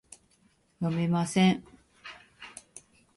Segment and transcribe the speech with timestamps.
[0.79, 1.71] 便于阅读